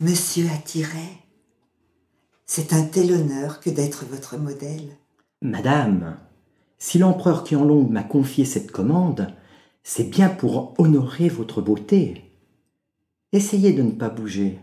Monsieur 0.00 0.48
Attiret, 0.54 1.18
c'est 2.46 2.72
un 2.72 2.84
tel 2.84 3.10
honneur 3.10 3.58
que 3.58 3.68
d'être 3.68 4.04
votre 4.04 4.36
modèle. 4.36 4.96
Madame, 5.42 6.20
si 6.78 6.98
l'empereur 6.98 7.42
Qianlong 7.42 7.88
m'a 7.90 8.04
confié 8.04 8.44
cette 8.44 8.70
commande, 8.70 9.34
c'est 9.82 10.08
bien 10.08 10.28
pour 10.28 10.78
honorer 10.78 11.28
votre 11.28 11.60
beauté. 11.60 12.30
Essayez 13.32 13.72
de 13.72 13.82
ne 13.82 13.90
pas 13.90 14.08
bouger. 14.08 14.60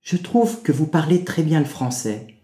Je 0.00 0.16
trouve 0.16 0.62
que 0.62 0.70
vous 0.70 0.86
parlez 0.86 1.24
très 1.24 1.42
bien 1.42 1.58
le 1.58 1.66
français. 1.66 2.36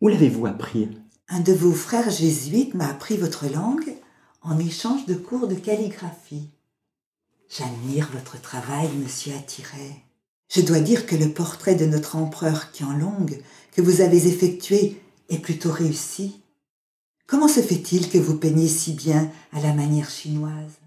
Où 0.00 0.08
l'avez-vous 0.08 0.46
appris? 0.46 0.88
Un 1.28 1.40
de 1.40 1.52
vos 1.52 1.72
frères 1.72 2.08
jésuites 2.08 2.72
m'a 2.72 2.88
appris 2.88 3.18
votre 3.18 3.46
langue 3.52 3.94
en 4.40 4.58
échange 4.58 5.04
de 5.04 5.16
cours 5.16 5.48
de 5.48 5.54
calligraphie. 5.54 6.48
J'admire 7.50 8.08
votre 8.10 8.40
travail, 8.40 8.88
monsieur 8.96 9.34
Attiret. 9.34 10.02
Je 10.54 10.60
dois 10.60 10.78
dire 10.78 11.06
que 11.06 11.16
le 11.16 11.30
portrait 11.30 11.74
de 11.74 11.84
notre 11.84 12.14
empereur 12.14 12.70
Qianlong 12.70 13.26
que 13.72 13.82
vous 13.82 14.02
avez 14.02 14.28
effectué 14.28 15.00
est 15.28 15.38
plutôt 15.38 15.72
réussi. 15.72 16.42
Comment 17.26 17.48
se 17.48 17.58
fait-il 17.58 18.08
que 18.08 18.18
vous 18.18 18.36
peignez 18.36 18.68
si 18.68 18.92
bien 18.92 19.32
à 19.52 19.60
la 19.60 19.72
manière 19.72 20.08
chinoise? 20.08 20.78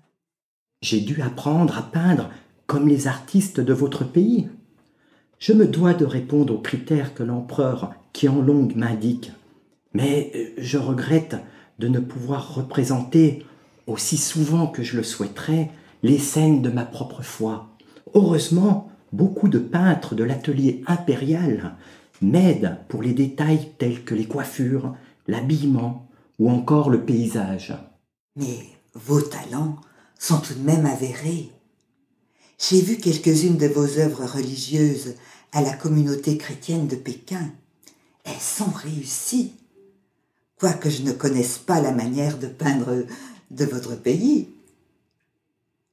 J'ai 0.82 1.02
dû 1.02 1.22
apprendre 1.22 1.78
à 1.78 1.82
peindre 1.82 2.30
comme 2.66 2.88
les 2.88 3.08
artistes 3.08 3.60
de 3.60 3.74
votre 3.74 4.06
pays. 4.06 4.48
Je 5.38 5.52
me 5.52 5.66
dois 5.66 5.94
de 5.94 6.06
répondre 6.06 6.54
aux 6.56 6.62
critères 6.62 7.14
que 7.14 7.24
l'empereur 7.24 7.94
Qianlong 8.14 8.74
m'indique, 8.74 9.34
mais 9.94 10.32
euh, 10.34 10.46
je 10.60 10.78
regrette 10.78 11.36
de 11.78 11.90
ne 11.90 12.00
pouvoir 12.00 12.56
représenter 12.56 13.46
aussi 13.86 14.16
souvent 14.16 14.68
que 14.68 14.84
je 14.84 14.96
le 14.96 15.04
souhaiterais 15.04 15.72
les 16.04 16.20
scènes 16.20 16.62
de 16.62 16.70
ma 16.70 16.86
propre 16.86 17.22
foi. 17.22 17.68
Heureusement, 18.14 18.90
beaucoup 19.18 19.50
de 19.50 19.60
peintres 19.60 20.16
de 20.16 20.24
l'atelier 20.24 20.84
impérial 20.86 21.76
m'aident 22.22 22.78
pour 22.88 23.02
les 23.02 23.14
détails 23.14 23.72
tels 23.80 24.04
que 24.04 24.16
les 24.16 24.28
coiffures, 24.28 24.96
l'habillement 25.28 26.08
ou 26.40 26.50
encore 26.50 26.90
le 26.90 27.04
paysage. 27.04 27.74
Mais 28.36 28.60
vos 28.94 29.22
talents 29.22 29.78
sont 30.20 30.40
tout 30.40 30.54
de 30.54 30.64
même 30.64 30.86
avérés. 30.86 31.50
J'ai 32.60 32.82
vu 32.82 32.98
quelques-unes 32.98 33.58
de 33.58 33.68
vos 33.68 34.00
œuvres 34.00 34.26
religieuses 34.26 35.16
à 35.52 35.62
la 35.62 35.74
communauté 35.74 36.38
chrétienne 36.38 36.88
de 36.88 36.96
Pékin. 36.96 37.52
Elles 38.24 38.34
sont 38.40 38.72
réussies. 38.72 39.54
Quoique 40.60 40.90
je 40.90 41.04
ne 41.04 41.12
connaisse 41.12 41.58
pas 41.58 41.82
la 41.82 41.92
manière 41.92 42.38
de 42.38 42.48
peindre 42.48 43.06
de 43.52 43.66
votre 43.66 43.96
pays. 43.96 44.50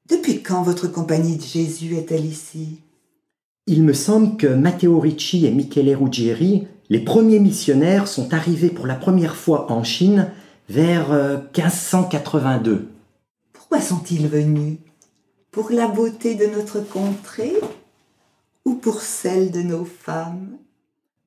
Depuis 0.09 0.43
quand 0.43 0.63
votre 0.63 0.89
compagnie 0.89 1.37
de 1.37 1.43
Jésus 1.43 1.97
est-elle 1.97 2.25
ici? 2.25 2.81
Il 3.67 3.83
me 3.83 3.95
semble 3.95 4.37
que 4.37 4.47
Matteo 4.47 5.01
Ricci 5.01 5.47
et 5.47 5.51
Michele 5.51 5.97
Ruggieri, 5.97 6.67
les 6.91 6.99
premiers 6.99 7.39
missionnaires, 7.39 8.09
sont 8.09 8.35
arrivés 8.35 8.69
pour 8.69 8.87
la 8.87 8.95
première 8.95 9.37
fois 9.37 9.73
en 9.73 9.83
Chine 9.83 10.31
vers 10.69 11.09
1582. 11.09 12.73
Euh, 12.73 12.79
Pourquoi 13.55 13.81
sont-ils 13.81 14.29
venus? 14.29 14.77
Pour 15.51 15.71
la 15.71 15.89
beauté 15.89 16.35
de 16.35 16.45
notre 16.45 16.81
contrée 16.81 17.55
ou 18.67 18.75
pour 18.75 19.01
celle 19.01 19.51
de 19.51 19.63
nos 19.63 19.87
femmes? 19.87 20.59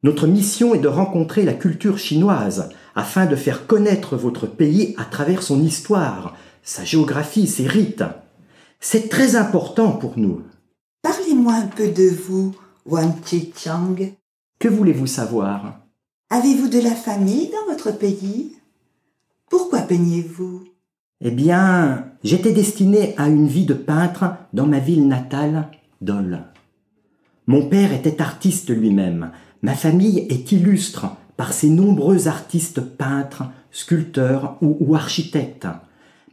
Notre 0.03 0.27
mission 0.27 0.75
est 0.75 0.79
de 0.79 0.87
rencontrer 0.87 1.43
la 1.43 1.55
culture 1.55 1.97
chinoise 1.97 2.69
afin 2.93 3.25
de 3.25 3.35
faire 3.35 3.65
connaître 3.65 4.15
votre 4.15 4.45
pays 4.45 4.93
à 4.99 5.05
travers 5.05 5.41
son 5.41 5.63
histoire, 5.63 6.35
sa 6.61 6.83
géographie, 6.83 7.47
ses 7.47 7.65
rites. 7.65 8.03
C'est 8.79 9.09
très 9.09 9.35
important 9.35 9.93
pour 9.93 10.19
nous. 10.19 10.43
Parlez-moi 11.37 11.65
un 11.65 11.67
peu 11.67 11.89
de 11.89 12.09
vous, 12.09 12.55
Wang 12.87 13.13
Chi-Chang. 13.23 13.95
Que 14.57 14.67
voulez-vous 14.67 15.05
savoir? 15.05 15.81
Avez-vous 16.31 16.67
de 16.67 16.79
la 16.79 16.95
famille 16.95 17.51
dans 17.51 17.71
votre 17.71 17.95
pays? 17.95 18.53
Pourquoi 19.47 19.81
peignez-vous? 19.81 20.63
Eh 21.21 21.29
bien, 21.29 22.05
j'étais 22.23 22.53
destiné 22.53 23.13
à 23.17 23.27
une 23.27 23.45
vie 23.45 23.67
de 23.67 23.75
peintre 23.75 24.33
dans 24.53 24.65
ma 24.65 24.79
ville 24.79 25.07
natale, 25.07 25.69
Dole. 26.01 26.45
Mon 27.45 27.69
père 27.69 27.93
était 27.93 28.19
artiste 28.19 28.75
lui-même. 28.75 29.29
Ma 29.61 29.75
famille 29.75 30.25
est 30.31 30.51
illustre 30.51 31.05
par 31.35 31.53
ses 31.53 31.69
nombreux 31.69 32.27
artistes 32.27 32.81
peintres, 32.81 33.43
sculpteurs 33.69 34.57
ou, 34.63 34.75
ou 34.79 34.95
architectes 34.95 35.67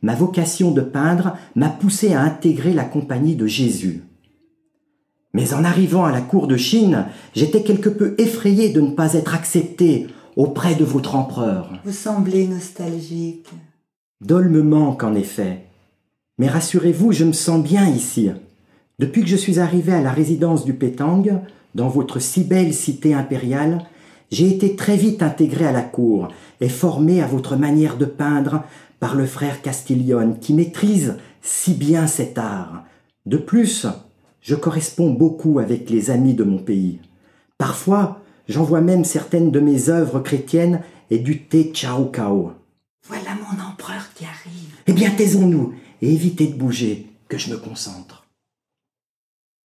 ma 0.04 0.14
vocation 0.14 0.70
de 0.70 0.82
peindre 0.82 1.34
m'a 1.56 1.70
poussé 1.70 2.12
à 2.12 2.20
intégrer 2.20 2.74
la 2.74 2.84
compagnie 2.84 3.36
de 3.36 3.46
Jésus. 3.46 4.02
Mais 5.34 5.52
en 5.52 5.64
arrivant 5.64 6.04
à 6.04 6.12
la 6.12 6.20
cour 6.20 6.46
de 6.46 6.56
Chine, 6.56 7.06
j'étais 7.34 7.62
quelque 7.62 7.88
peu 7.88 8.14
effrayé 8.18 8.70
de 8.70 8.80
ne 8.80 8.92
pas 8.92 9.14
être 9.14 9.34
accepté 9.34 10.06
auprès 10.36 10.76
de 10.76 10.84
votre 10.84 11.16
empereur. 11.16 11.70
Vous 11.84 11.92
semblez 11.92 12.46
nostalgique. 12.46 13.48
Dole 14.24 14.48
me 14.48 14.62
manque 14.62 15.02
en 15.02 15.14
effet. 15.14 15.64
Mais 16.38 16.48
rassurez-vous, 16.48 17.12
je 17.12 17.24
me 17.24 17.32
sens 17.32 17.62
bien 17.62 17.86
ici. 17.86 18.30
Depuis 19.00 19.22
que 19.22 19.28
je 19.28 19.36
suis 19.36 19.58
arrivé 19.58 19.92
à 19.92 20.00
la 20.00 20.12
résidence 20.12 20.64
du 20.64 20.72
Pétang, 20.72 21.24
dans 21.74 21.88
votre 21.88 22.20
si 22.20 22.44
belle 22.44 22.72
cité 22.72 23.12
impériale, 23.12 23.84
j'ai 24.30 24.48
été 24.48 24.76
très 24.76 24.96
vite 24.96 25.22
intégré 25.22 25.66
à 25.66 25.72
la 25.72 25.82
cour 25.82 26.28
et 26.60 26.68
formé 26.68 27.20
à 27.20 27.26
votre 27.26 27.56
manière 27.56 27.96
de 27.96 28.04
peindre 28.04 28.62
par 29.00 29.16
le 29.16 29.26
frère 29.26 29.62
Castiglione 29.62 30.38
qui 30.40 30.54
maîtrise 30.54 31.16
si 31.42 31.74
bien 31.74 32.06
cet 32.06 32.38
art. 32.38 32.84
De 33.26 33.36
plus, 33.36 33.86
je 34.44 34.54
corresponds 34.54 35.10
beaucoup 35.10 35.58
avec 35.58 35.88
les 35.90 36.10
amis 36.10 36.34
de 36.34 36.44
mon 36.44 36.58
pays. 36.58 37.00
Parfois, 37.56 38.20
j'envoie 38.46 38.82
même 38.82 39.04
certaines 39.04 39.50
de 39.50 39.58
mes 39.58 39.88
œuvres 39.88 40.20
chrétiennes 40.20 40.82
et 41.10 41.18
du 41.18 41.44
thé 41.44 41.72
Chao 41.72 42.04
Cao. 42.04 42.52
Voilà 43.08 43.30
mon 43.34 43.64
empereur 43.64 44.12
qui 44.14 44.24
arrive. 44.24 44.74
Eh 44.86 44.92
bien, 44.92 45.10
taisons-nous 45.10 45.72
et 46.02 46.12
évitez 46.12 46.46
de 46.46 46.56
bouger, 46.56 47.06
que 47.28 47.38
je 47.38 47.50
me 47.50 47.56
concentre. 47.56 48.23